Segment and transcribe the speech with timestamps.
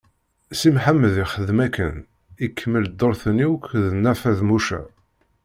[0.59, 1.95] Si Mḥemmed ixdem akken,
[2.45, 4.81] ikemmel dduṛt-nni akk d Nna Feḍmuca.